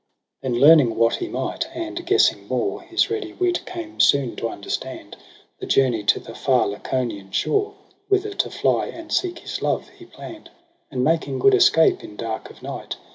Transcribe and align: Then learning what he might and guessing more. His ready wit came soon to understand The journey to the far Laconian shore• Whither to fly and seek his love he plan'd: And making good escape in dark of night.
Then 0.41 0.55
learning 0.55 0.95
what 0.95 1.17
he 1.17 1.27
might 1.27 1.67
and 1.75 2.03
guessing 2.07 2.47
more. 2.47 2.81
His 2.81 3.11
ready 3.11 3.33
wit 3.33 3.63
came 3.67 3.99
soon 3.99 4.35
to 4.37 4.49
understand 4.49 5.15
The 5.59 5.67
journey 5.67 6.01
to 6.05 6.19
the 6.19 6.33
far 6.33 6.65
Laconian 6.65 7.29
shore• 7.29 7.75
Whither 8.09 8.33
to 8.33 8.49
fly 8.49 8.87
and 8.87 9.13
seek 9.13 9.37
his 9.37 9.61
love 9.61 9.89
he 9.89 10.05
plan'd: 10.07 10.49
And 10.89 11.03
making 11.03 11.37
good 11.37 11.53
escape 11.53 12.03
in 12.03 12.15
dark 12.15 12.49
of 12.49 12.63
night. 12.63 12.95